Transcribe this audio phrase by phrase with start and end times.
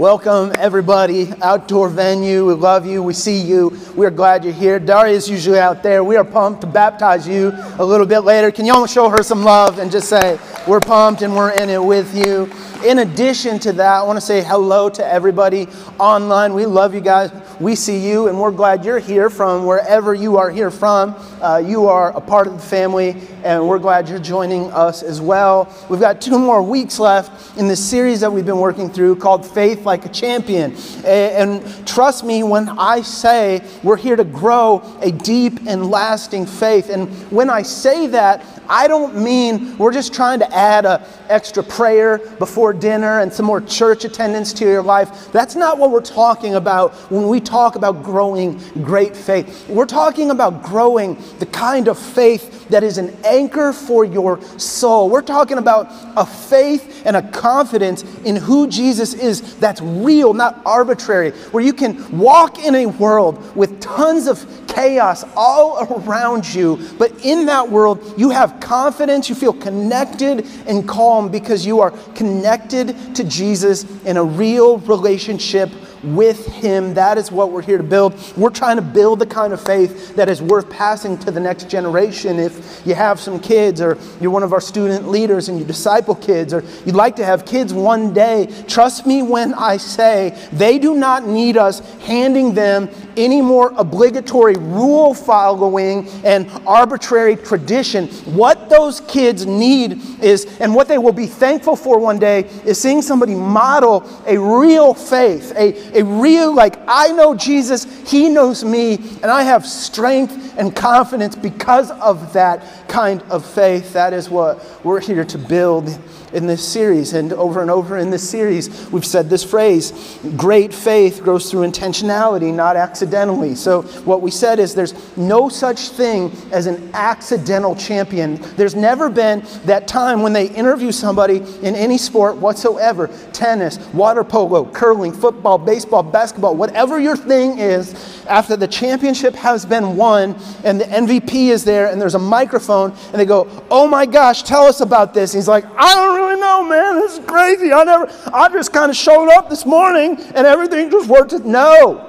[0.00, 1.30] Welcome, everybody.
[1.42, 2.46] Outdoor venue.
[2.46, 3.02] We love you.
[3.02, 3.78] We see you.
[3.94, 4.78] We're glad you're here.
[4.78, 6.02] Daria is usually out there.
[6.02, 8.50] We are pumped to baptize you a little bit later.
[8.50, 11.82] Can y'all show her some love and just say, We're pumped and we're in it
[11.82, 12.50] with you?
[12.84, 15.68] In addition to that, I want to say hello to everybody
[15.98, 16.52] online.
[16.52, 17.30] We love you guys.
[17.58, 21.14] We see you, and we're glad you're here from wherever you are here from.
[21.42, 25.20] Uh, you are a part of the family, and we're glad you're joining us as
[25.20, 25.70] well.
[25.90, 29.46] We've got two more weeks left in this series that we've been working through called
[29.46, 30.74] Faith Like a Champion.
[31.04, 36.46] And, and trust me when I say we're here to grow a deep and lasting
[36.46, 36.88] faith.
[36.88, 41.62] And when I say that, I don't mean we're just trying to add an extra
[41.62, 45.32] prayer before dinner and some more church attendance to your life.
[45.32, 49.68] That's not what we're talking about when we talk about growing great faith.
[49.68, 55.10] We're talking about growing the kind of faith that is an anchor for your soul.
[55.10, 60.60] We're talking about a faith and a confidence in who Jesus is that's real, not
[60.64, 66.78] arbitrary, where you can walk in a world with tons of chaos all around you,
[66.98, 71.90] but in that world, you have confidence, you feel connected and calm because you are
[72.14, 75.70] connected to Jesus in a real relationship
[76.02, 76.94] with Him.
[76.94, 78.14] That is what we're here to build.
[78.36, 81.68] We're trying to build the kind of faith that is worth passing to the next
[81.68, 82.38] generation.
[82.38, 86.14] If you have some kids, or you're one of our student leaders and you disciple
[86.14, 90.78] kids, or you'd like to have kids one day, trust me when I say they
[90.78, 98.08] do not need us handing them any more obligatory rule following and arbitrary tradition.
[98.34, 102.80] What those kids need is, and what they will be thankful for one day, is
[102.80, 108.64] seeing somebody model a real faith, a, a real, like, I know Jesus, He knows
[108.64, 113.92] me, and I have strength and confidence because of that kind of faith.
[113.92, 115.88] That is what we're here to build
[116.32, 117.12] in this series.
[117.12, 119.92] And over and over in this series, we've said this phrase
[120.36, 123.54] great faith grows through intentionality, not accidentally.
[123.54, 128.36] So, what we said is there's no such thing as an accidental champion.
[128.56, 134.24] There's never been that time when they interview somebody in any sport whatsoever tennis, water
[134.24, 140.36] polo, curling, football, baseball, basketball, whatever your thing is, after the championship has been won
[140.64, 144.42] and the MVP is there and there's a microphone and they go, Oh my gosh,
[144.42, 145.34] tell us about this.
[145.34, 147.00] And he's like, I don't really know, man.
[147.00, 147.72] This is crazy.
[147.72, 151.32] I never, I just kind of showed up this morning and everything just worked.
[151.44, 152.06] No.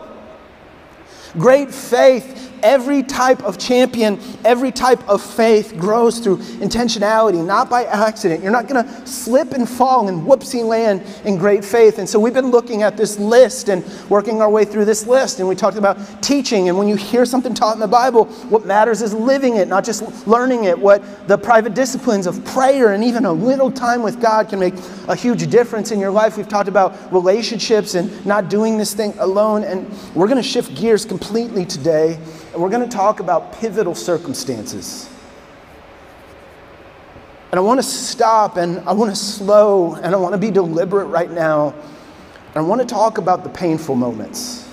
[1.38, 7.86] Great faith every type of champion, every type of faith grows through intentionality, not by
[7.86, 8.42] accident.
[8.42, 12.00] You're not going to slip and fall and whoopsie land in great faith.
[12.00, 15.40] And so we've been looking at this list and working our way through this list.
[15.40, 16.70] And we talked about teaching.
[16.70, 19.84] And when you hear something taught in the Bible, what matters is living it, not
[19.84, 20.78] just learning it.
[20.78, 24.76] What the private disciplines of prayer and even a little time with God can make
[25.08, 26.38] a huge difference in your life.
[26.38, 29.64] We've talked about relationships and not doing this thing alone.
[29.64, 32.20] And we're going to shift gears completely today
[32.56, 35.10] we're going to talk about pivotal circumstances.
[37.52, 40.52] And I want to stop and I want to slow and I want to be
[40.52, 41.74] deliberate right now.
[42.48, 44.70] And I want to talk about the painful moments.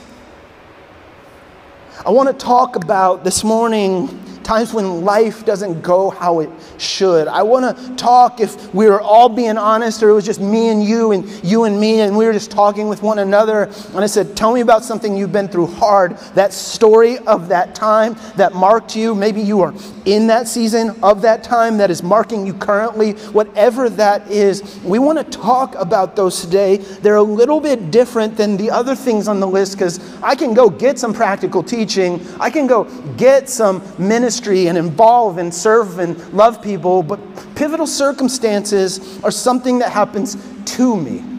[2.04, 4.06] I want to talk about this morning
[4.48, 6.48] times when life doesn't go how it
[6.78, 7.28] should.
[7.28, 10.68] I want to talk if we were all being honest or it was just me
[10.68, 13.64] and you and you and me and we were just talking with one another.
[13.64, 16.16] And I said, Tell me about something you've been through hard.
[16.34, 19.14] That story of that time that marked you.
[19.14, 19.74] Maybe you are
[20.06, 23.12] in that season of that time that is marking you currently.
[23.32, 26.78] Whatever that is, we want to talk about those today.
[26.78, 30.54] They're a little bit different than the other things on the list because I can
[30.54, 32.84] go get some practical teaching, I can go
[33.18, 37.18] get some ministry ministry and involve and serve and love people, but
[37.56, 41.37] pivotal circumstances are something that happens to me.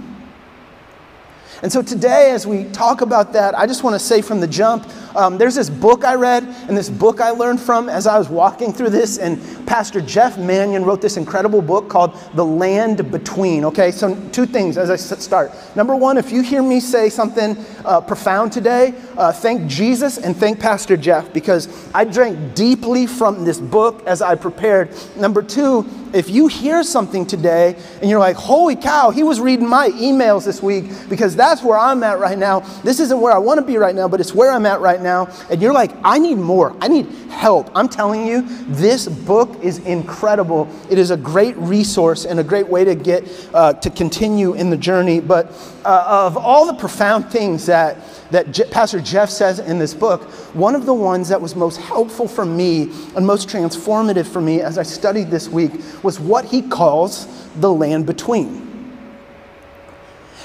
[1.62, 4.48] And so today, as we talk about that, I just want to say from the
[4.48, 8.18] jump um, there's this book I read, and this book I learned from as I
[8.18, 9.18] was walking through this.
[9.18, 13.66] And Pastor Jeff Manion wrote this incredible book called The Land Between.
[13.66, 15.52] Okay, so two things as I start.
[15.76, 20.36] Number one, if you hear me say something uh, profound today, uh, thank Jesus and
[20.36, 24.94] thank Pastor Jeff because I drank deeply from this book as I prepared.
[25.16, 29.68] Number two, if you hear something today and you're like, holy cow, he was reading
[29.68, 32.60] my emails this week because that's where I'm at right now.
[32.84, 35.02] This isn't where I want to be right now, but it's where I'm at right
[35.02, 35.30] now.
[35.50, 36.76] And you're like, I need more.
[36.80, 37.72] I need help.
[37.76, 40.70] I'm telling you, this book is incredible.
[40.90, 44.70] It is a great resource and a great way to get uh, to continue in
[44.70, 45.20] the journey.
[45.20, 45.48] But
[45.84, 47.98] uh, of all the profound things that
[48.30, 50.24] that Je- Pastor Jeff says in this book,
[50.54, 52.84] one of the ones that was most helpful for me
[53.16, 55.72] and most transformative for me as I studied this week
[56.04, 58.69] was what he calls the land between.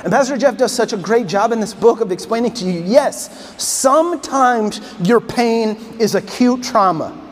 [0.05, 2.83] And Pastor Jeff does such a great job in this book of explaining to you
[2.83, 7.24] yes, sometimes your pain is acute trauma.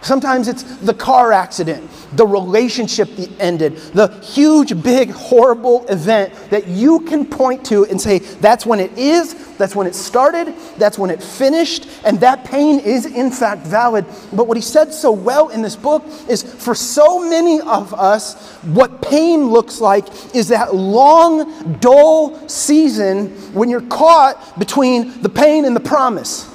[0.00, 6.68] Sometimes it's the car accident, the relationship that ended, the huge, big, horrible event that
[6.68, 10.98] you can point to and say, that's when it is, that's when it started, that's
[10.98, 14.06] when it finished, and that pain is in fact valid.
[14.32, 18.52] But what he said so well in this book is for so many of us,
[18.62, 25.64] what pain looks like is that long, dull season when you're caught between the pain
[25.64, 26.54] and the promise.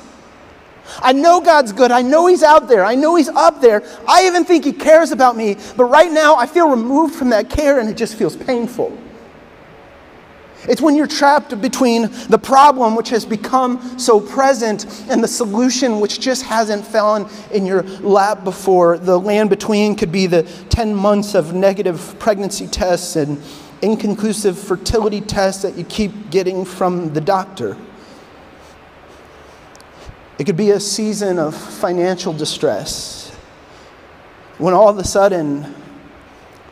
[0.99, 1.91] I know God's good.
[1.91, 2.83] I know He's out there.
[2.83, 3.83] I know He's up there.
[4.07, 5.57] I even think He cares about me.
[5.75, 8.97] But right now, I feel removed from that care and it just feels painful.
[10.67, 15.99] It's when you're trapped between the problem, which has become so present, and the solution,
[15.99, 18.97] which just hasn't fallen in your lap before.
[18.97, 23.41] The land between could be the 10 months of negative pregnancy tests and
[23.81, 27.77] inconclusive fertility tests that you keep getting from the doctor.
[30.39, 33.31] It could be a season of financial distress
[34.57, 35.75] when all of a sudden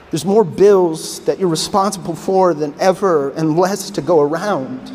[0.10, 4.92] there's more bills that you're responsible for than ever and less to go around.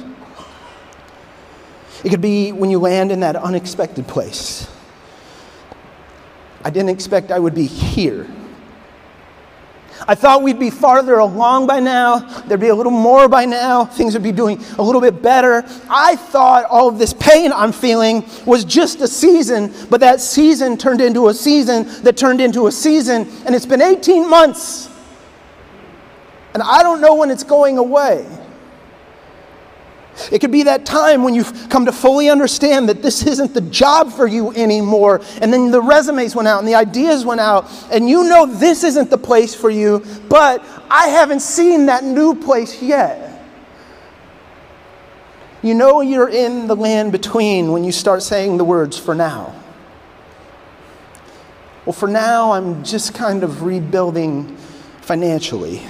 [2.04, 4.68] It could be when you land in that unexpected place.
[6.64, 8.26] I didn't expect I would be here.
[10.08, 12.18] I thought we'd be farther along by now.
[12.42, 13.84] There'd be a little more by now.
[13.84, 15.64] Things would be doing a little bit better.
[15.88, 20.76] I thought all of this pain I'm feeling was just a season, but that season
[20.76, 24.90] turned into a season that turned into a season, and it's been 18 months.
[26.54, 28.26] And I don't know when it's going away.
[30.32, 33.60] It could be that time when you've come to fully understand that this isn't the
[33.60, 35.20] job for you anymore.
[35.40, 38.82] And then the resumes went out and the ideas went out, and you know this
[38.82, 43.24] isn't the place for you, but I haven't seen that new place yet.
[45.62, 49.54] You know you're in the land between when you start saying the words for now.
[51.84, 54.56] Well, for now, I'm just kind of rebuilding
[55.02, 55.82] financially.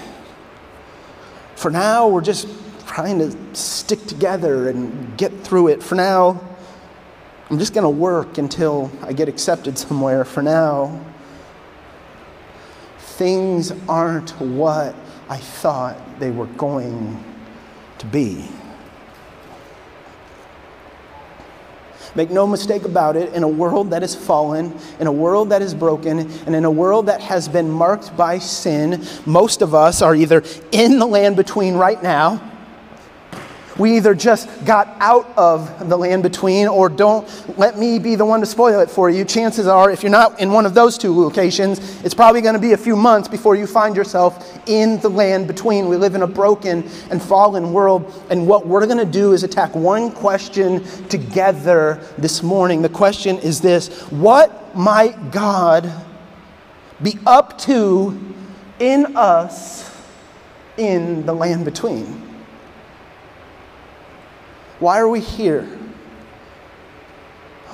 [1.54, 2.48] For now, we're just
[2.96, 5.82] trying to stick together and get through it.
[5.82, 6.40] For now,
[7.50, 10.24] I'm just going to work until I get accepted somewhere.
[10.24, 11.04] For now,
[12.98, 14.94] things aren't what
[15.28, 17.22] I thought they were going
[17.98, 18.48] to be.
[22.14, 25.60] Make no mistake about it, in a world that is fallen, in a world that
[25.60, 30.00] is broken, and in a world that has been marked by sin, most of us
[30.00, 30.42] are either
[30.72, 32.54] in the land between right now
[33.78, 37.28] we either just got out of the land between or don't
[37.58, 39.24] let me be the one to spoil it for you.
[39.24, 42.60] Chances are, if you're not in one of those two locations, it's probably going to
[42.60, 45.88] be a few months before you find yourself in the land between.
[45.88, 49.42] We live in a broken and fallen world, and what we're going to do is
[49.42, 52.82] attack one question together this morning.
[52.82, 55.92] The question is this What might God
[57.02, 58.18] be up to
[58.78, 59.90] in us
[60.76, 62.25] in the land between?
[64.78, 65.64] Why are we here?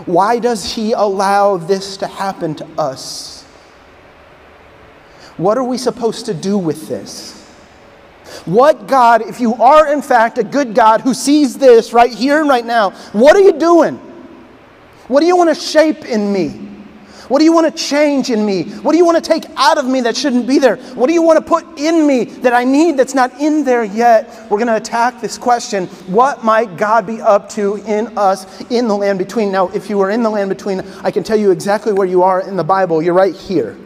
[0.06, 3.42] Why does He allow this to happen to us?
[5.36, 7.38] What are we supposed to do with this?
[8.44, 12.40] What God, if you are in fact a good God who sees this right here
[12.40, 13.96] and right now, what are you doing?
[15.08, 16.71] What do you want to shape in me?
[17.32, 18.64] What do you want to change in me?
[18.82, 20.76] What do you want to take out of me that shouldn't be there?
[20.76, 23.84] What do you want to put in me that I need that's not in there
[23.84, 24.28] yet?
[24.50, 28.86] We're going to attack this question what might God be up to in us in
[28.86, 29.50] the land between?
[29.50, 32.22] Now, if you are in the land between, I can tell you exactly where you
[32.22, 33.00] are in the Bible.
[33.00, 33.78] You're right here.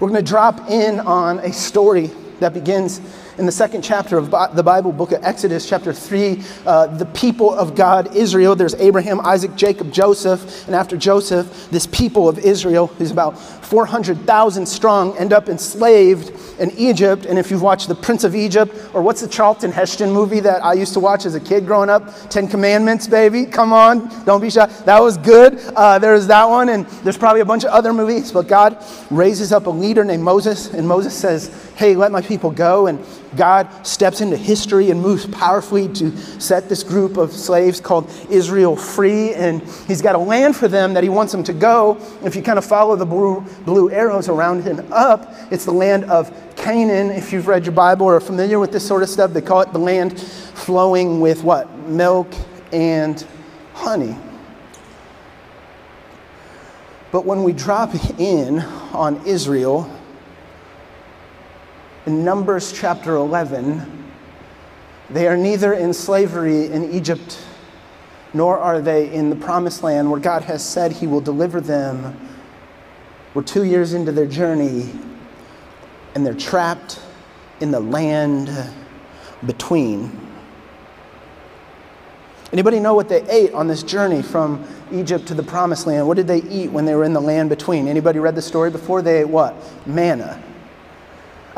[0.00, 3.02] We're going to drop in on a story that begins
[3.38, 7.54] in the second chapter of the Bible, book of Exodus, chapter 3, uh, the people
[7.54, 8.56] of God, Israel.
[8.56, 10.66] There's Abraham, Isaac, Jacob, Joseph.
[10.66, 16.72] And after Joseph, this people of Israel, who's about 400,000 strong, end up enslaved in
[16.72, 17.26] Egypt.
[17.26, 20.64] And if you've watched The Prince of Egypt, or what's the Charlton Heston movie that
[20.64, 22.12] I used to watch as a kid growing up?
[22.30, 23.44] Ten Commandments, baby.
[23.46, 24.66] Come on, don't be shy.
[24.84, 25.58] That was good.
[25.76, 28.32] Uh, there's that one, and there's probably a bunch of other movies.
[28.32, 32.50] But God raises up a leader named Moses, and Moses says, Hey, let my people
[32.50, 32.88] go.
[32.88, 32.98] And
[33.36, 38.76] God steps into history and moves powerfully to set this group of slaves called Israel
[38.76, 39.34] free.
[39.34, 41.98] And he's got a land for them that he wants them to go.
[42.22, 46.04] If you kind of follow the blue, blue arrows around and up, it's the land
[46.04, 47.10] of Canaan.
[47.10, 49.60] If you've read your Bible or are familiar with this sort of stuff, they call
[49.60, 51.70] it the land flowing with what?
[51.88, 52.32] Milk
[52.72, 53.24] and
[53.74, 54.16] honey.
[57.10, 58.60] But when we drop in
[58.92, 59.90] on Israel,
[62.08, 63.82] in Numbers chapter 11,
[65.10, 67.38] they are neither in slavery in Egypt
[68.32, 72.18] nor are they in the promised land where God has said he will deliver them.
[73.34, 74.90] We're two years into their journey
[76.14, 76.98] and they're trapped
[77.60, 78.50] in the land
[79.44, 80.10] between.
[82.54, 86.08] Anybody know what they ate on this journey from Egypt to the promised land?
[86.08, 87.86] What did they eat when they were in the land between?
[87.86, 89.02] Anybody read the story before?
[89.02, 89.54] They ate what?
[89.86, 90.42] Manna.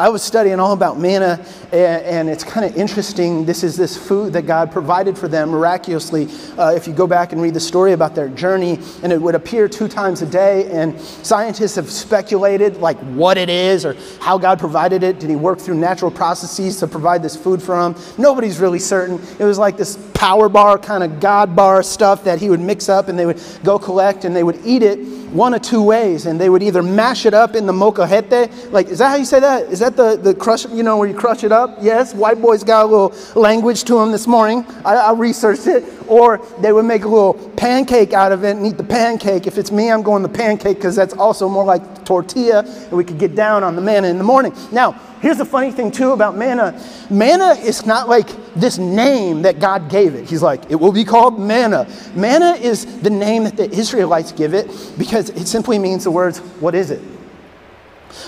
[0.01, 3.45] I was studying all about manna, and, it's kind of interesting.
[3.45, 6.27] This is this food that God provided for them miraculously.
[6.57, 9.35] Uh, if you go back and read the story about their journey, and it would
[9.35, 14.39] appear two times a day, and scientists have speculated like what it is or how
[14.39, 15.19] God provided it.
[15.21, 17.95] Did He work through natural processes to provide this food for them?
[18.17, 19.21] Nobody's really certain.
[19.39, 22.89] It was like this power bar kind of God bar stuff that He would mix
[22.89, 26.27] up, and they would go collect, and they would eat it one of two ways,
[26.27, 29.25] and they would either mash it up in the molcajete, like, is that how you
[29.25, 29.65] say that?
[29.65, 31.79] Is that the, the crush, you know, where you crush it up?
[31.81, 34.65] Yes, white boys got a little language to them this morning.
[34.85, 35.85] I, I researched it.
[36.09, 39.47] Or they would make a little pancake out of it and eat the pancake.
[39.47, 43.05] If it's me, I'm going the pancake because that's also more like tortilla, and we
[43.05, 44.53] could get down on the manna in the morning.
[44.73, 49.61] Now, here's the funny thing too about manna manna is not like this name that
[49.61, 50.29] God gave it.
[50.29, 51.87] He's like, it will be called manna.
[52.15, 54.67] Manna is the name that the Israelites give it
[54.99, 57.03] because it simply means the words, what is it?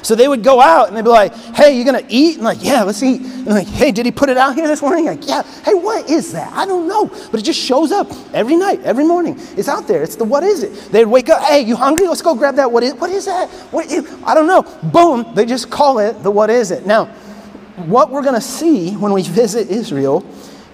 [0.02, 2.36] So they would go out and they'd be like, hey, you gonna eat?
[2.36, 3.20] And like, yeah, let's eat.
[3.20, 5.06] And like, hey, did he put it out here this morning?
[5.06, 5.42] Like, yeah.
[5.64, 6.52] Hey, what is that?
[6.52, 7.06] I don't know.
[7.30, 9.36] But it just shows up every night, every morning.
[9.56, 10.02] It's out there.
[10.02, 10.92] It's the what is it?
[10.92, 12.06] They'd wake up, hey, you hungry?
[12.06, 12.70] Let's go grab that.
[12.70, 13.48] What is what is that?
[13.72, 14.62] What is, I don't know.
[14.90, 16.86] Boom, they just call it the what is it.
[16.86, 17.06] Now,
[17.86, 20.24] what we're gonna see when we visit Israel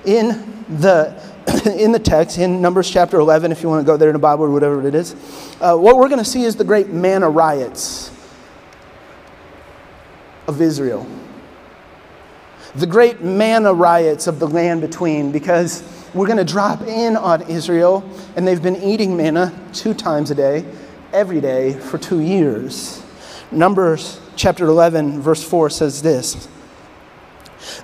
[0.04, 1.20] in the
[1.66, 4.18] in the text, in Numbers chapter 11, if you want to go there in the
[4.18, 5.14] Bible or whatever it is,
[5.60, 8.10] uh, what we're going to see is the great manna riots
[10.46, 11.06] of Israel.
[12.74, 17.42] The great manna riots of the land between, because we're going to drop in on
[17.42, 20.66] Israel, and they've been eating manna two times a day,
[21.14, 23.02] every day, for two years.
[23.50, 26.46] Numbers chapter 11, verse 4 says this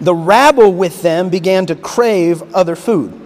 [0.02, 3.23] The rabble with them began to crave other food.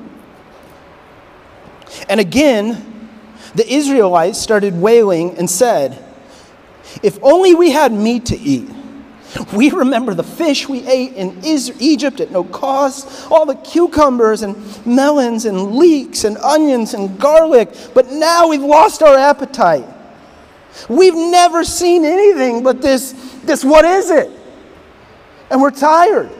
[2.08, 3.10] And again,
[3.54, 6.02] the Israelites started wailing and said,
[7.02, 8.68] If only we had meat to eat.
[9.52, 14.56] We remember the fish we ate in Egypt at no cost, all the cucumbers and
[14.86, 19.86] melons and leeks and onions and garlic, but now we've lost our appetite.
[20.88, 23.12] We've never seen anything but this,
[23.44, 24.30] this what is it?
[25.50, 26.30] And we're tired.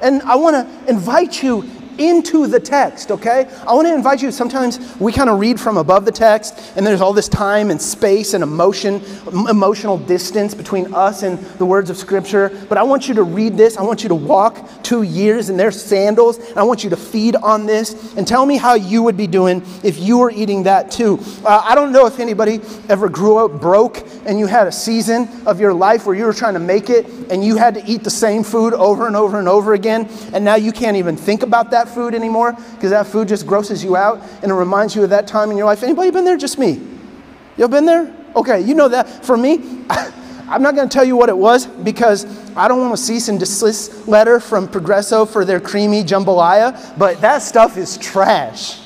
[0.00, 1.68] And I want to invite you
[1.98, 3.48] into the text, okay?
[3.66, 4.30] I want to invite you.
[4.30, 7.80] Sometimes we kind of read from above the text, and there's all this time and
[7.80, 9.02] space and emotion,
[9.48, 12.50] emotional distance between us and the words of Scripture.
[12.68, 13.76] But I want you to read this.
[13.76, 16.38] I want you to walk two years in their sandals.
[16.38, 19.26] And I want you to feed on this and tell me how you would be
[19.26, 21.18] doing if you were eating that too.
[21.44, 25.28] Uh, I don't know if anybody ever grew up broke and you had a season
[25.46, 28.04] of your life where you were trying to make it and you had to eat
[28.04, 31.42] the same food over and over and over again, and now you can't even think
[31.42, 35.02] about that food anymore because that food just grosses you out and it reminds you
[35.04, 35.82] of that time in your life.
[35.82, 36.36] Anybody been there?
[36.36, 36.80] Just me.
[37.56, 38.14] Y'all been there?
[38.36, 39.24] Okay, you know that.
[39.24, 39.84] For me,
[40.48, 42.24] I'm not going to tell you what it was because
[42.56, 47.20] I don't want a cease and desist letter from Progresso for their creamy jambalaya, but
[47.20, 48.80] that stuff is trash.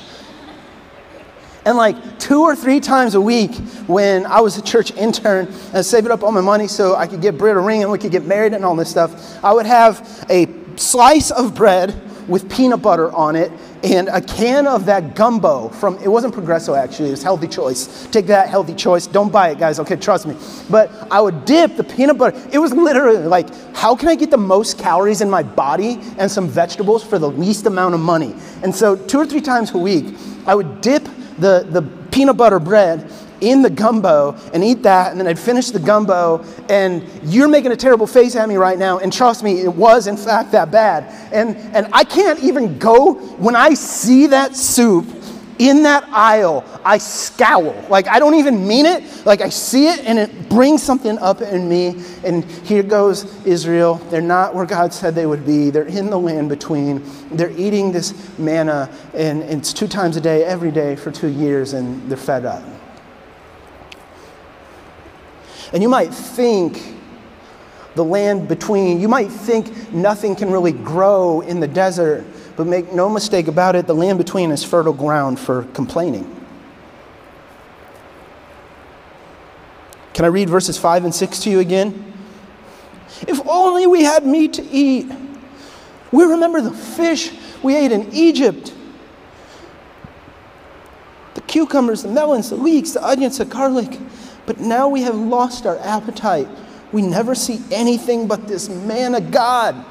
[1.65, 3.55] And like two or three times a week,
[3.87, 7.21] when I was a church intern and saving up all my money so I could
[7.21, 9.65] get Britt a ring and we could get married and all this stuff, I would
[9.65, 13.51] have a slice of bread with peanut butter on it
[13.83, 18.07] and a can of that gumbo from it wasn't progresso actually it was healthy choice.
[18.07, 19.07] Take that healthy choice.
[19.07, 20.35] Don't buy it guys okay trust me.
[20.69, 24.31] But i would dip the peanut butter it was literally like how can i get
[24.31, 28.35] the most calories in my body and some vegetables for the least amount of money?
[28.63, 30.15] And so two or three times a week
[30.45, 31.03] i would dip
[31.39, 33.09] the, the peanut butter bread
[33.43, 37.71] in the gumbo and eat that, and then I'd finish the gumbo, and you're making
[37.71, 40.71] a terrible face at me right now, and trust me, it was in fact that
[40.71, 41.03] bad.
[41.33, 45.05] And, and I can't even go, when I see that soup
[45.59, 47.75] in that aisle, I scowl.
[47.87, 49.03] Like, I don't even mean it.
[49.25, 52.01] Like, I see it, and it brings something up in me.
[52.23, 53.95] And here goes Israel.
[54.09, 55.69] They're not where God said they would be.
[55.69, 57.03] They're in the land between.
[57.31, 61.73] They're eating this manna, and it's two times a day, every day for two years,
[61.73, 62.63] and they're fed up.
[65.73, 66.95] And you might think
[67.95, 72.25] the land between, you might think nothing can really grow in the desert,
[72.55, 76.29] but make no mistake about it, the land between is fertile ground for complaining.
[80.13, 82.13] Can I read verses 5 and 6 to you again?
[83.27, 85.11] If only we had meat to eat.
[86.11, 87.31] We remember the fish
[87.63, 88.73] we ate in Egypt
[91.33, 93.99] the cucumbers, the melons, the leeks, the onions, the garlic.
[94.45, 96.47] But now we have lost our appetite.
[96.91, 99.85] We never see anything but this manna God.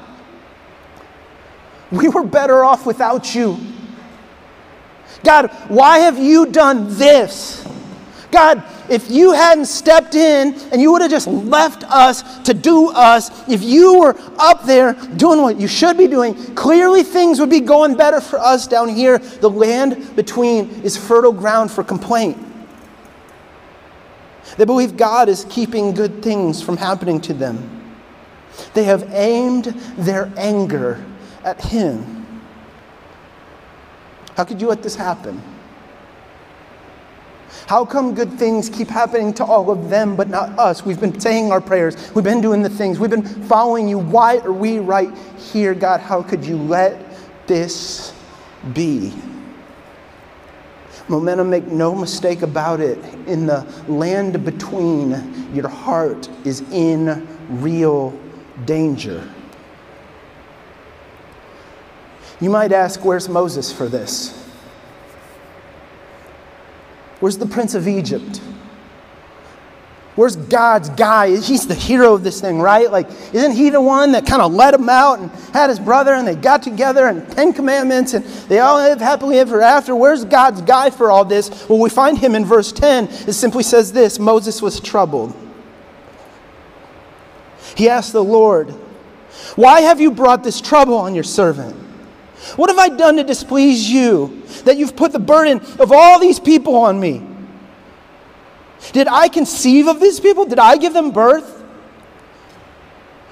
[1.91, 3.57] We were better off without you.
[5.23, 7.67] God, why have you done this?
[8.31, 12.89] God, if you hadn't stepped in and you would have just left us to do
[12.89, 17.51] us, if you were up there doing what you should be doing, clearly things would
[17.51, 19.19] be going better for us down here.
[19.19, 22.37] The land between is fertile ground for complaint.
[24.57, 27.81] They believe God is keeping good things from happening to them.
[28.73, 29.65] They have aimed
[29.97, 31.03] their anger
[31.43, 32.41] at Him.
[34.35, 35.41] How could you let this happen?
[37.67, 40.85] How come good things keep happening to all of them but not us?
[40.85, 43.99] We've been saying our prayers, we've been doing the things, we've been following you.
[43.99, 45.99] Why are we right here, God?
[45.99, 46.99] How could you let
[47.47, 48.13] this
[48.73, 49.13] be?
[51.09, 52.97] Momentum, make no mistake about it.
[53.27, 57.27] In the land between, your heart is in
[57.61, 58.17] real
[58.65, 59.27] danger.
[62.39, 64.39] You might ask, where's Moses for this?
[67.19, 68.41] Where's the prince of Egypt?
[70.15, 71.35] Where's God's guy?
[71.37, 72.91] He's the hero of this thing, right?
[72.91, 76.13] Like, isn't he the one that kind of led him out and had his brother
[76.13, 79.95] and they got together and Ten Commandments and they all live happily ever after?
[79.95, 81.67] Where's God's guy for all this?
[81.67, 83.05] Well, we find him in verse 10.
[83.05, 85.35] It simply says this Moses was troubled.
[87.75, 88.69] He asked the Lord,
[89.55, 91.75] Why have you brought this trouble on your servant?
[92.55, 96.39] What have I done to displease you that you've put the burden of all these
[96.39, 97.32] people on me?
[98.91, 100.45] Did I conceive of these people?
[100.45, 101.61] Did I give them birth?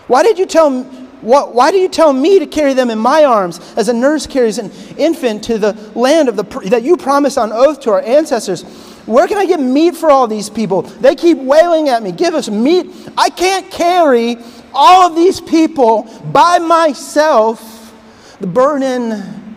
[0.07, 0.83] Why did you tell
[1.21, 4.25] what, why do you tell me to carry them in my arms as a nurse
[4.25, 8.01] carries an infant to the land of the, that you promised on oath to our
[8.01, 8.63] ancestors?
[9.05, 10.81] Where can I get meat for all these people?
[10.81, 12.11] They keep wailing at me.
[12.11, 12.91] Give us meat.
[13.17, 14.37] I can't carry
[14.73, 17.93] all of these people by myself.
[18.39, 19.55] The burden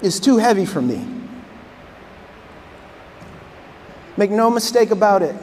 [0.00, 1.21] is too heavy for me.
[4.16, 5.36] Make no mistake about it.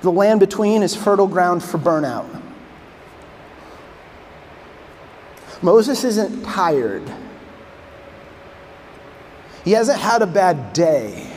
[0.00, 2.42] The land between is fertile ground for burnout.
[5.62, 7.04] Moses isn't tired.
[9.64, 11.30] He hasn't had a bad day.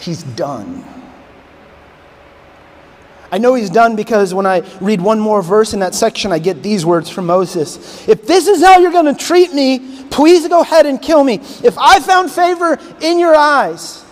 [0.00, 0.84] He's done.
[3.32, 6.40] I know he's done because when I read one more verse in that section, I
[6.40, 10.48] get these words from Moses If this is how you're going to treat me, please
[10.48, 11.34] go ahead and kill me.
[11.62, 14.04] If I found favor in your eyes,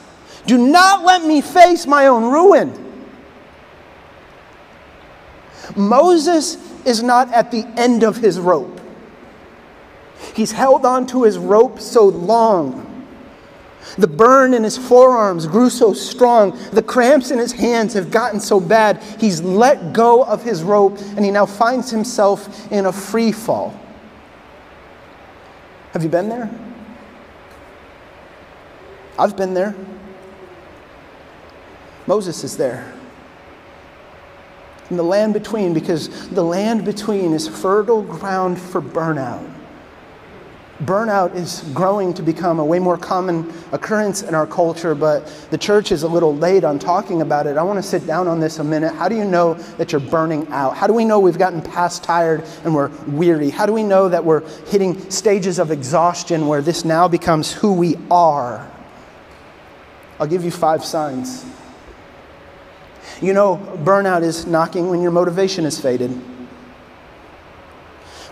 [0.48, 2.72] do not let me face my own ruin.
[5.76, 6.56] Moses
[6.86, 8.80] is not at the end of his rope.
[10.34, 12.86] He's held on to his rope so long.
[13.98, 16.58] The burn in his forearms grew so strong.
[16.72, 19.02] The cramps in his hands have gotten so bad.
[19.20, 23.78] He's let go of his rope and he now finds himself in a free fall.
[25.92, 26.50] Have you been there?
[29.18, 29.74] I've been there.
[32.08, 32.90] Moses is there.
[34.88, 39.46] In the land between, because the land between is fertile ground for burnout.
[40.84, 45.58] Burnout is growing to become a way more common occurrence in our culture, but the
[45.58, 47.58] church is a little late on talking about it.
[47.58, 48.94] I want to sit down on this a minute.
[48.94, 50.78] How do you know that you're burning out?
[50.78, 53.50] How do we know we've gotten past tired and we're weary?
[53.50, 57.74] How do we know that we're hitting stages of exhaustion where this now becomes who
[57.74, 58.66] we are?
[60.18, 61.44] I'll give you five signs.
[63.20, 66.10] You know, burnout is knocking when your motivation is faded.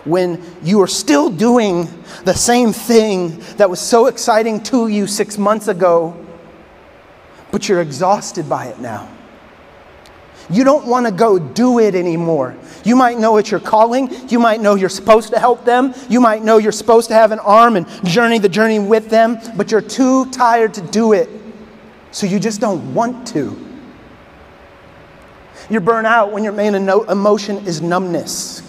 [0.05, 1.89] When you are still doing
[2.23, 6.15] the same thing that was so exciting to you six months ago,
[7.51, 9.09] but you're exhausted by it now.
[10.49, 12.55] You don't want to go do it anymore.
[12.85, 14.09] You might know it's your calling.
[14.29, 15.93] You might know you're supposed to help them.
[16.07, 19.39] You might know you're supposed to have an arm and journey the journey with them,
[19.57, 21.29] but you're too tired to do it.
[22.11, 23.66] So you just don't want to.
[25.69, 28.61] You burn out when your main emotion is numbness.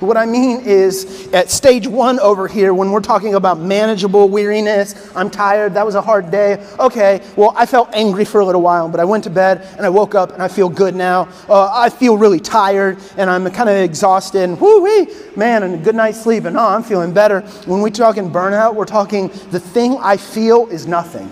[0.00, 5.14] What I mean is, at stage one over here, when we're talking about manageable weariness,
[5.14, 6.64] I'm tired, that was a hard day.
[6.78, 9.84] Okay, well, I felt angry for a little while, but I went to bed and
[9.84, 11.28] I woke up and I feel good now.
[11.50, 15.74] Uh, I feel really tired and I'm kind of exhausted and whoo wee, man, and
[15.74, 17.42] a good night's sleep and oh, I'm feeling better.
[17.66, 21.30] When we're talking burnout, we're talking the thing I feel is nothing.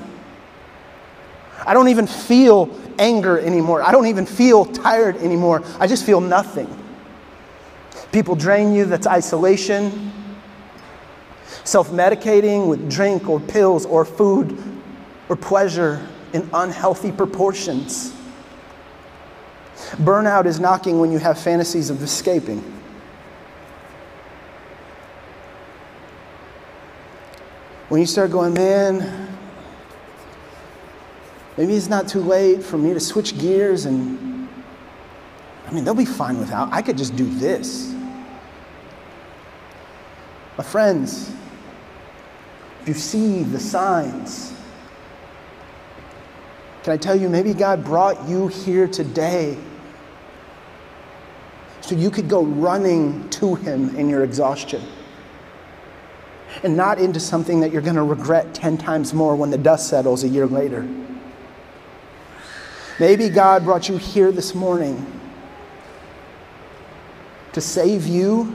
[1.65, 2.67] I don't even feel
[2.99, 3.83] anger anymore.
[3.83, 5.63] I don't even feel tired anymore.
[5.79, 6.69] I just feel nothing.
[8.13, 10.13] People drain you, that's isolation.
[11.65, 14.59] Self medicating with drink or pills or food
[15.29, 18.15] or pleasure in unhealthy proportions.
[19.97, 22.61] Burnout is knocking when you have fantasies of escaping.
[27.89, 29.28] When you start going, man,
[31.59, 34.49] maybe it's not too late for me to switch gears and,
[35.67, 36.73] I mean, they'll be fine without.
[36.73, 37.93] I could just do this.
[40.57, 41.33] My friends,
[42.83, 44.55] if you see the signs,
[46.85, 49.59] can I tell you, maybe God brought you here today
[51.81, 54.83] so you could go running to Him in your exhaustion
[56.63, 59.89] and not into something that you're going to regret 10 times more when the dust
[59.89, 60.89] settles a year later.
[63.01, 65.21] Maybe God brought you here this morning
[67.53, 68.55] to save you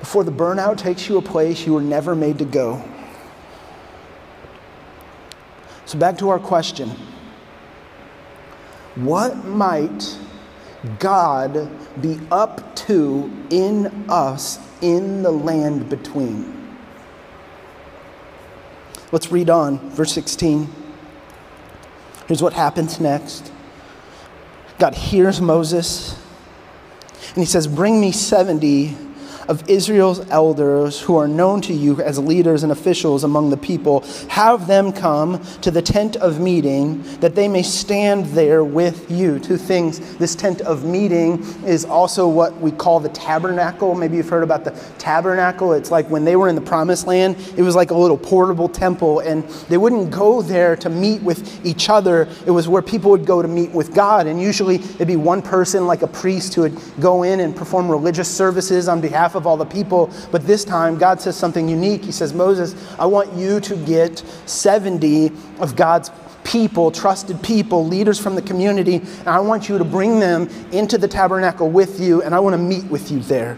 [0.00, 2.86] before the burnout takes you a place you were never made to go.
[5.86, 6.90] So, back to our question
[8.94, 10.18] What might
[10.98, 11.70] God
[12.02, 16.76] be up to in us in the land between?
[19.12, 20.83] Let's read on, verse 16.
[22.26, 23.52] Here's what happens next.
[24.78, 26.18] God hears Moses,
[27.28, 28.96] and he says, Bring me 70
[29.48, 34.00] of Israel's elders who are known to you as leaders and officials among the people,
[34.28, 39.38] have them come to the tent of meeting that they may stand there with you.
[39.38, 40.16] Two things.
[40.16, 43.94] This tent of meeting is also what we call the tabernacle.
[43.94, 45.72] Maybe you've heard about the tabernacle.
[45.72, 48.68] It's like when they were in the promised land, it was like a little portable
[48.68, 52.28] temple, and they wouldn't go there to meet with each other.
[52.46, 55.42] It was where people would go to meet with God, and usually it'd be one
[55.42, 59.46] person, like a priest, who would go in and perform religious services on behalf of
[59.46, 60.12] all the people.
[60.30, 62.04] But this time, God says something unique.
[62.04, 66.10] He says, Moses, I want you to get 70 of God's
[66.44, 70.98] people, trusted people, leaders from the community, and I want you to bring them into
[70.98, 73.56] the tabernacle with you, and I want to meet with you there.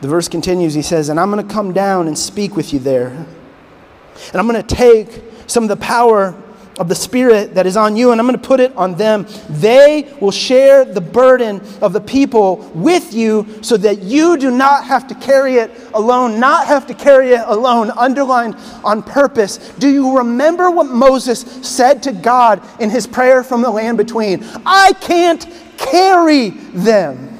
[0.00, 0.74] The verse continues.
[0.74, 3.08] He says, And I'm going to come down and speak with you there.
[3.08, 6.40] And I'm going to take some of the power
[6.78, 9.26] of the Spirit that is on you, and I'm going to put it on them.
[9.48, 14.84] They will share the burden of the people with you so that you do not
[14.84, 19.56] have to carry it alone, not have to carry it alone, underlined on purpose.
[19.78, 24.44] Do you remember what Moses said to God in his prayer from the land between?
[24.66, 25.46] I can't
[25.78, 27.35] carry them.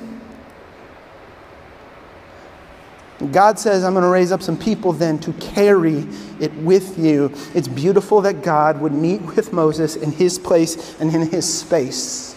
[3.32, 6.06] God says, I'm going to raise up some people then to carry
[6.38, 7.32] it with you.
[7.54, 12.36] It's beautiful that God would meet with Moses in his place and in his space.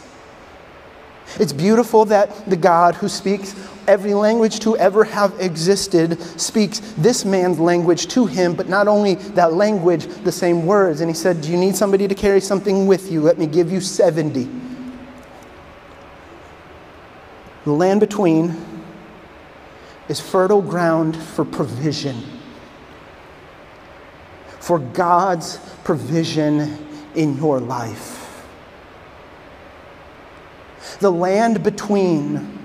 [1.38, 3.56] It's beautiful that the God who speaks
[3.88, 9.16] every language to ever have existed speaks this man's language to him, but not only
[9.16, 11.02] that language, the same words.
[11.02, 13.22] And he said, Do you need somebody to carry something with you?
[13.22, 14.48] Let me give you 70.
[17.66, 18.56] The land between
[20.10, 22.22] is fertile ground for provision,
[24.60, 26.78] for God's provision
[27.16, 28.18] in your life.
[31.00, 32.59] The land between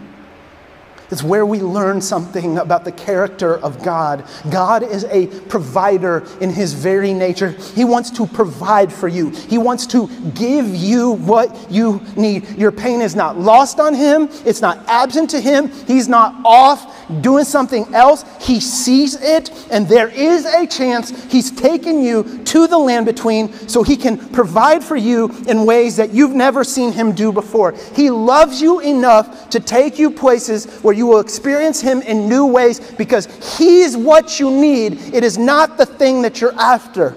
[1.14, 4.24] it's where we learn something about the character of God.
[4.50, 7.50] God is a provider in his very nature.
[7.50, 12.48] He wants to provide for you, He wants to give you what you need.
[12.58, 16.90] Your pain is not lost on Him, it's not absent to Him, He's not off
[17.20, 18.24] doing something else.
[18.40, 23.52] He sees it, and there is a chance He's taken you to the land between
[23.68, 27.72] so He can provide for you in ways that you've never seen Him do before.
[27.94, 32.46] He loves you enough to take you places where you will experience Him in new
[32.46, 33.26] ways because
[33.58, 35.14] He's what you need.
[35.14, 37.16] It is not the thing that you're after.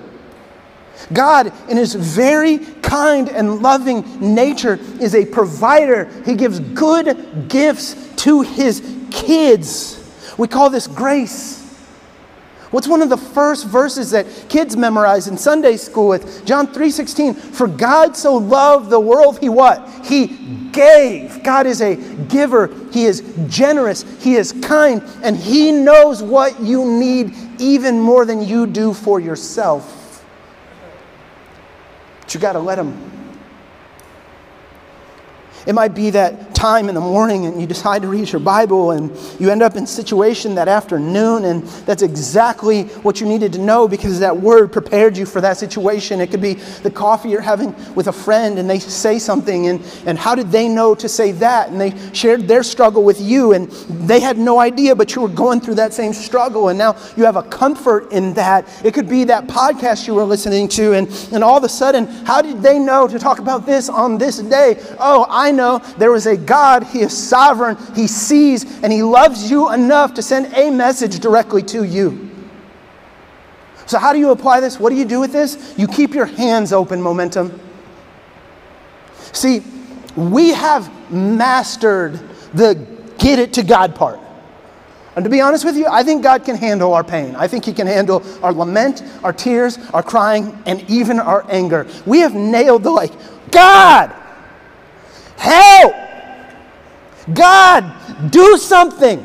[1.13, 4.03] God, in His very kind and loving
[4.35, 6.05] nature, is a provider.
[6.25, 10.03] He gives good gifts to His kids.
[10.37, 11.66] We call this grace.
[12.77, 17.33] What's one of the first verses that kids memorize in Sunday school with John 3:16?
[17.33, 19.89] For God so loved the world, he what?
[20.03, 20.27] He
[20.73, 21.41] gave.
[21.41, 22.69] God is a giver.
[22.91, 24.05] He is generous.
[24.19, 29.19] He is kind, and he knows what you need even more than you do for
[29.19, 30.23] yourself.
[32.21, 33.16] But you got to let him.
[35.67, 38.91] It might be that time in the morning and you decide to read your Bible
[38.91, 43.59] and you end up in situation that afternoon and that's exactly what you needed to
[43.59, 46.19] know because that word prepared you for that situation.
[46.19, 49.85] It could be the coffee you're having with a friend and they say something and,
[50.05, 51.69] and how did they know to say that?
[51.69, 53.69] And they shared their struggle with you and
[54.07, 57.25] they had no idea, but you were going through that same struggle and now you
[57.25, 58.67] have a comfort in that.
[58.85, 62.07] It could be that podcast you were listening to and, and all of a sudden,
[62.25, 64.81] how did they know to talk about this on this day?
[64.97, 69.51] Oh, I know there was a God, He is sovereign, He sees, and He loves
[69.51, 72.29] you enough to send a message directly to you.
[73.85, 74.79] So, how do you apply this?
[74.79, 75.73] What do you do with this?
[75.77, 77.59] You keep your hands open, momentum.
[79.33, 79.63] See,
[80.15, 82.19] we have mastered
[82.53, 82.75] the
[83.17, 84.19] get it to God part.
[85.15, 87.35] And to be honest with you, I think God can handle our pain.
[87.35, 91.87] I think He can handle our lament, our tears, our crying, and even our anger.
[92.05, 93.13] We have nailed the like,
[93.51, 94.13] God,
[95.37, 95.95] help!
[97.33, 99.23] God, do something.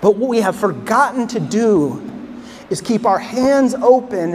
[0.00, 2.04] But what we have forgotten to do
[2.70, 4.34] is keep our hands open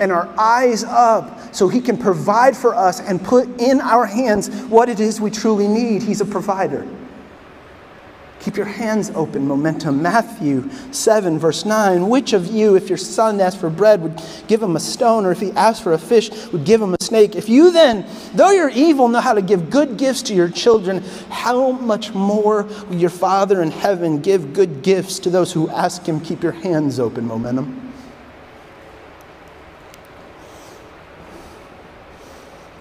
[0.00, 4.48] and, our eyes up so He can provide for us and put in our hands
[4.64, 6.02] what it is we truly need.
[6.02, 6.86] He's a provider.
[8.42, 10.02] Keep your hands open, momentum.
[10.02, 12.08] Matthew 7, verse 9.
[12.08, 15.30] Which of you, if your son asked for bread, would give him a stone, or
[15.30, 17.36] if he asked for a fish, would give him a snake?
[17.36, 21.04] If you then, though you're evil, know how to give good gifts to your children,
[21.30, 26.04] how much more will your Father in heaven give good gifts to those who ask
[26.04, 26.20] him?
[26.20, 27.92] Keep your hands open, momentum.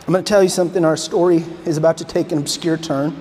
[0.08, 0.84] I'm going to tell you something.
[0.84, 3.16] Our story is about to take an obscure turn.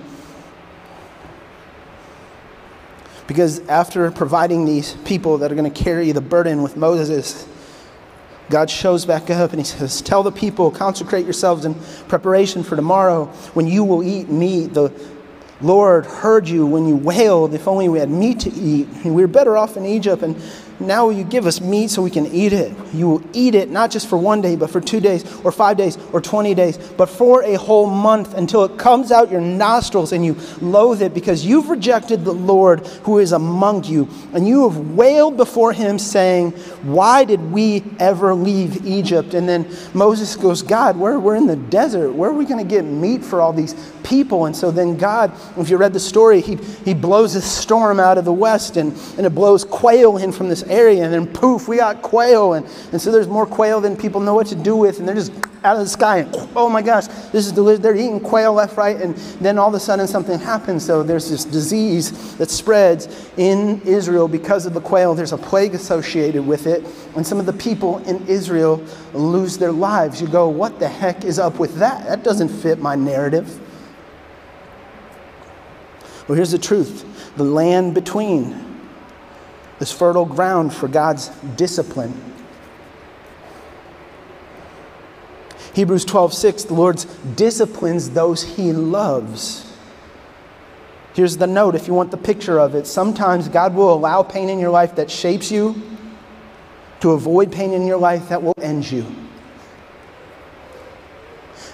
[3.31, 7.47] Because after providing these people that are going to carry the burden with Moses,
[8.49, 11.75] God shows back up and he says, Tell the people, consecrate yourselves in
[12.09, 14.73] preparation for tomorrow when you will eat meat.
[14.73, 14.91] The
[15.61, 18.89] Lord heard you when you wailed, if only we had meat to eat.
[19.05, 20.23] We were better off in Egypt.
[20.23, 20.35] And
[20.81, 22.73] now will you give us meat so we can eat it.
[22.93, 25.77] You will eat it not just for one day, but for two days, or five
[25.77, 30.11] days, or 20 days, but for a whole month until it comes out your nostrils
[30.11, 34.07] and you loathe it because you've rejected the Lord who is among you.
[34.33, 39.33] And you have wailed before him, saying, Why did we ever leave Egypt?
[39.33, 42.11] And then Moses goes, God, we're, we're in the desert.
[42.11, 44.45] Where are we going to get meat for all these people?
[44.45, 48.17] And so then God, if you read the story, he, he blows a storm out
[48.17, 51.67] of the west and, and it blows quail in from this area, and then poof,
[51.67, 52.53] we got quail.
[52.53, 55.15] And, and so there's more quail than people know what to do with, and they're
[55.15, 55.31] just
[55.63, 56.19] out of the sky.
[56.19, 57.81] And oh my gosh, this is delicious.
[57.81, 60.85] They're eating quail left, right, and then all of a sudden something happens.
[60.85, 65.13] So there's this disease that spreads in Israel because of the quail.
[65.13, 66.83] There's a plague associated with it,
[67.15, 70.21] and some of the people in Israel lose their lives.
[70.21, 72.07] You go, what the heck is up with that?
[72.07, 73.59] That doesn't fit my narrative.
[76.27, 77.05] Well, here's the truth
[77.37, 78.70] the land between
[79.81, 82.13] this fertile ground for God's discipline.
[85.73, 87.03] Hebrews 12, 6, the Lord
[87.35, 89.75] disciplines those he loves.
[91.15, 92.85] Here's the note if you want the picture of it.
[92.85, 95.81] Sometimes God will allow pain in your life that shapes you
[96.99, 99.03] to avoid pain in your life that will end you.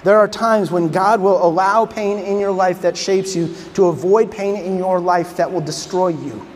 [0.02, 3.88] There are times when God will allow pain in your life that shapes you to
[3.88, 6.46] avoid pain in your life that will destroy you.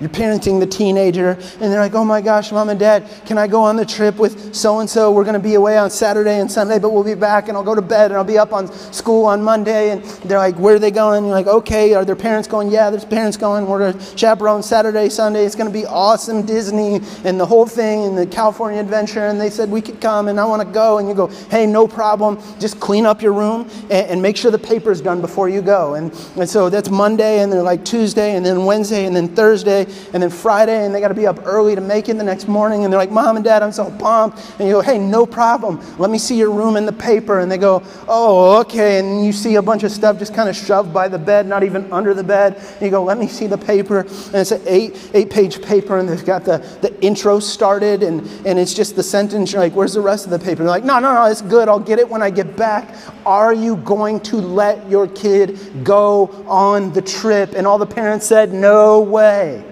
[0.00, 3.46] You're parenting the teenager, and they're like, oh my gosh, mom and dad, can I
[3.46, 5.12] go on the trip with so and so?
[5.12, 7.62] We're going to be away on Saturday and Sunday, but we'll be back, and I'll
[7.62, 9.90] go to bed, and I'll be up on school on Monday.
[9.90, 11.18] And they're like, where are they going?
[11.18, 11.94] And You're like, okay.
[11.94, 12.70] Are their parents going?
[12.70, 13.66] Yeah, there's parents going.
[13.66, 15.44] We're going to chaperone Saturday, Sunday.
[15.44, 19.26] It's going to be awesome, Disney, and the whole thing, and the California adventure.
[19.26, 20.98] And they said, we could come, and I want to go.
[20.98, 22.42] And you go, hey, no problem.
[22.58, 25.94] Just clean up your room and, and make sure the paper's done before you go.
[25.94, 29.86] And, and so that's Monday, and they're like Tuesday, and then Wednesday, and then Thursday
[30.12, 32.48] and then Friday, and they got to be up early to make it the next
[32.48, 34.38] morning, and they're like, Mom and Dad, I'm so pumped.
[34.58, 35.80] And you go, Hey, no problem.
[35.98, 37.40] Let me see your room in the paper.
[37.40, 38.98] And they go, Oh, okay.
[38.98, 41.62] And you see a bunch of stuff just kind of shoved by the bed, not
[41.62, 42.56] even under the bed.
[42.56, 44.00] And you go, Let me see the paper.
[44.00, 48.20] And it's an eight, eight page paper, and they've got the, the intro started, and,
[48.46, 49.52] and it's just the sentence.
[49.52, 50.62] You're like, Where's the rest of the paper?
[50.62, 51.68] And they're like, No, no, no, it's good.
[51.68, 52.94] I'll get it when I get back.
[53.26, 57.54] Are you going to let your kid go on the trip?
[57.54, 59.64] And all the parents said, No way.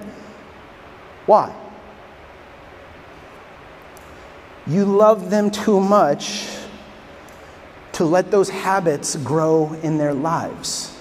[1.26, 1.54] Why?
[4.66, 6.46] You love them too much
[7.92, 10.99] to let those habits grow in their lives.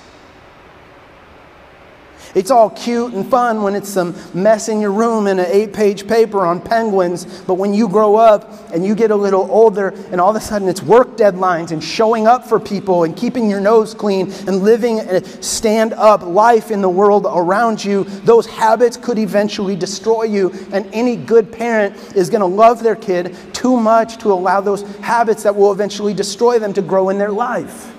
[2.36, 5.74] It's all cute and fun when it's some mess in your room and an eight
[5.74, 9.90] page paper on penguins, but when you grow up and you get a little older
[10.12, 13.50] and all of a sudden it's work deadlines and showing up for people and keeping
[13.50, 18.46] your nose clean and living a stand up life in the world around you, those
[18.46, 20.52] habits could eventually destroy you.
[20.72, 24.84] And any good parent is going to love their kid too much to allow those
[24.98, 27.94] habits that will eventually destroy them to grow in their life.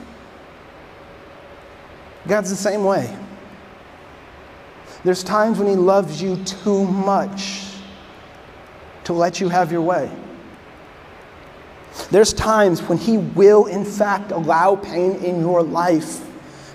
[2.26, 3.16] God's the same way.
[5.04, 7.74] There's times when He loves you too much
[9.04, 10.10] to let you have your way.
[12.10, 16.26] There's times when He will, in fact, allow pain in your life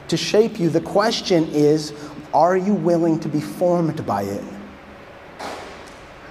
[0.07, 0.69] to shape you.
[0.69, 1.93] The question is
[2.33, 4.43] are you willing to be formed by it?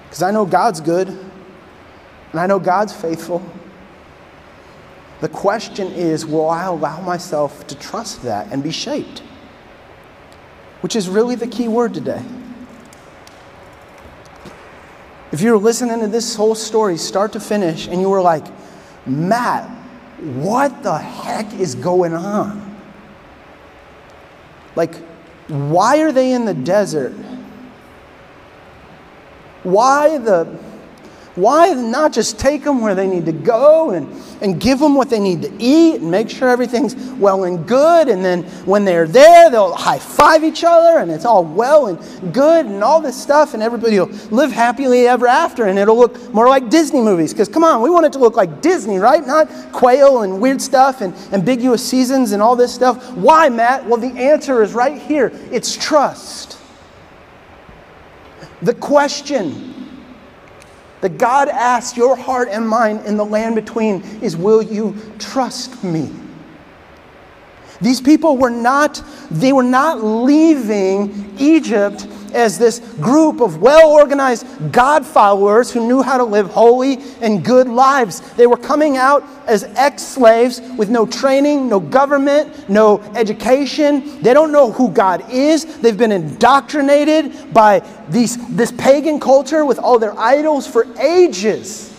[0.05, 3.43] Because I know God's good and I know God's faithful.
[5.21, 9.23] The question is will I allow myself to trust that and be shaped?
[10.85, 12.23] Which is really the key word today.
[15.33, 18.45] If you're listening to this whole story, start to finish, and you were like,
[19.07, 19.67] Matt,
[20.21, 22.77] what the heck is going on?
[24.77, 24.97] Like,
[25.49, 27.15] why are they in the desert?
[29.63, 30.59] Why the
[31.37, 34.09] why not just take them where they need to go and,
[34.41, 38.09] and give them what they need to eat and make sure everything's well and good?
[38.09, 42.33] And then when they're there, they'll high five each other and it's all well and
[42.33, 45.67] good and all this stuff, and everybody will live happily ever after.
[45.67, 48.37] And it'll look more like Disney movies because, come on, we want it to look
[48.37, 49.27] like Disney, right?
[49.27, 53.13] Not quail and weird stuff and ambiguous seasons and all this stuff.
[53.15, 53.85] Why, Matt?
[53.87, 56.59] Well, the answer is right here it's trust.
[58.63, 59.74] The question
[61.05, 65.85] that God asks your heart and mine in the land between is Will you trust
[65.85, 66.11] me?
[67.83, 74.47] These people were not, they were not leaving Egypt as this group of well organized
[74.73, 78.21] God followers who knew how to live holy and good lives.
[78.35, 84.21] They were coming out as ex slaves with no training, no government, no education.
[84.23, 85.65] They don't know who God is.
[85.79, 91.93] They've been indoctrinated by these, this pagan culture with all their idols for ages.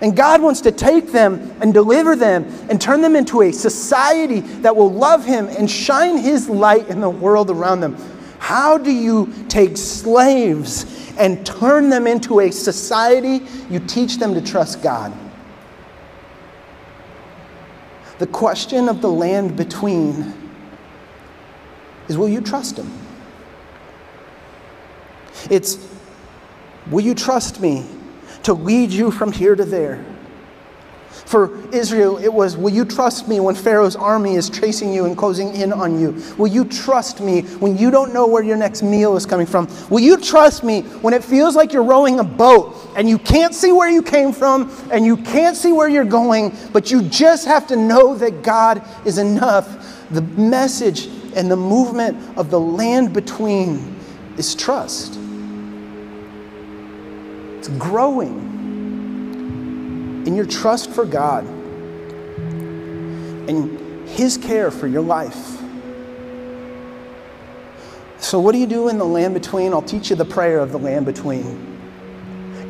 [0.00, 4.40] And God wants to take them and deliver them and turn them into a society
[4.62, 7.96] that will love Him and shine His light in the world around them.
[8.38, 13.46] How do you take slaves and turn them into a society?
[13.68, 15.12] You teach them to trust God.
[18.18, 20.34] The question of the land between
[22.08, 22.90] is will you trust Him?
[25.50, 25.86] It's
[26.90, 27.86] will you trust me
[28.44, 30.04] to lead you from here to there?
[31.26, 35.16] For Israel, it was, Will you trust me when Pharaoh's army is chasing you and
[35.16, 36.20] closing in on you?
[36.38, 39.68] Will you trust me when you don't know where your next meal is coming from?
[39.90, 43.54] Will you trust me when it feels like you're rowing a boat and you can't
[43.54, 47.46] see where you came from and you can't see where you're going, but you just
[47.46, 50.06] have to know that God is enough?
[50.10, 53.96] The message and the movement of the land between
[54.36, 55.18] is trust.
[57.58, 58.47] It's growing
[60.26, 61.44] in your trust for God
[63.48, 65.58] and His care for your life.
[68.18, 69.72] So, what do you do in the land between?
[69.72, 71.78] I'll teach you the prayer of the land between.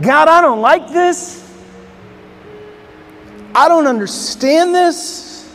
[0.00, 1.44] God, I don't like this.
[3.54, 5.52] I don't understand this,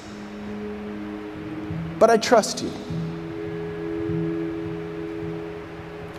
[2.00, 2.72] but I trust you.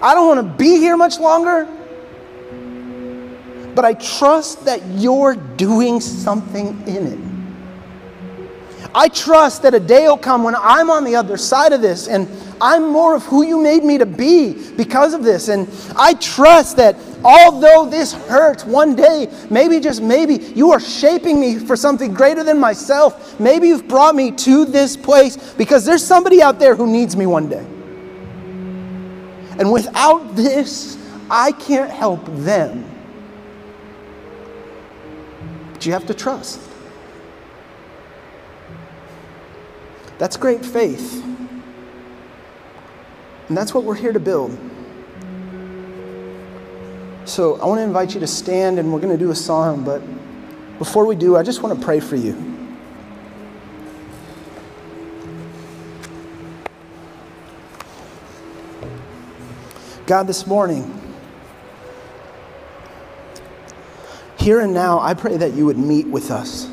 [0.01, 1.69] I don't want to be here much longer
[3.75, 7.35] but I trust that you're doing something in it.
[8.95, 12.07] I trust that a day will come when I'm on the other side of this
[12.07, 12.29] and
[12.61, 15.49] I'm more of who you made me to be because of this.
[15.49, 21.41] And I trust that although this hurts one day, maybe just maybe, you are shaping
[21.41, 23.41] me for something greater than myself.
[23.41, 27.27] Maybe you've brought me to this place because there's somebody out there who needs me
[27.27, 27.67] one day.
[29.59, 32.94] And without this, I can't help them
[35.87, 36.61] you have to trust.
[40.19, 41.23] That's great faith.
[43.49, 44.59] And that's what we're here to build.
[47.27, 49.85] So I want to invite you to stand and we're going to do a song,
[49.85, 50.03] but
[50.79, 52.33] before we do, I just want to pray for you.
[60.07, 61.04] God, this morning,
[64.45, 66.69] here and now, I pray that you would meet with us.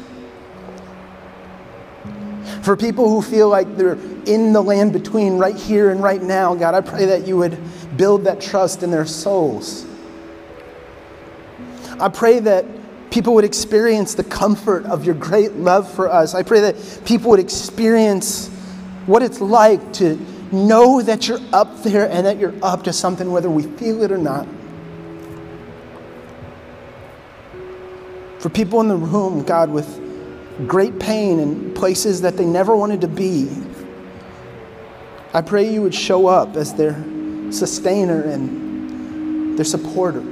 [2.64, 6.54] For people who feel like they're in the land between right here and right now,
[6.54, 7.58] God, I pray that you would
[7.96, 9.86] build that trust in their souls.
[11.98, 12.66] I pray that
[13.10, 16.36] people would experience the comfort of your great love for us.
[16.36, 18.50] I pray that people would experience
[19.06, 20.20] what it's like to
[20.52, 24.12] know that you're up there and that you're up to something, whether we feel it
[24.12, 24.46] or not.
[28.42, 30.02] For people in the room, God, with
[30.66, 33.48] great pain in places that they never wanted to be,
[35.32, 36.96] I pray you would show up as their
[37.52, 40.24] sustainer and their supporter.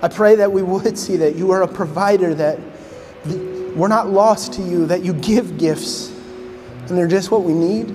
[0.00, 2.60] I pray that we would see that you are a provider, that
[3.74, 6.10] we're not lost to you, that you give gifts,
[6.86, 7.88] and they're just what we need.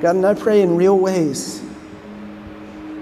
[0.00, 1.65] God, and I pray in real ways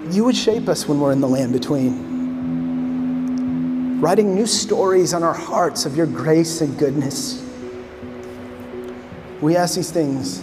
[0.09, 2.15] you would shape us when we're in the land between,
[3.99, 7.43] writing new stories on our hearts of your grace and goodness.
[9.41, 10.41] We ask these things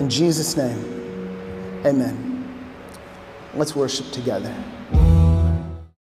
[0.00, 1.82] in Jesus' name.
[1.84, 2.30] Amen.
[3.54, 4.54] Let's worship together.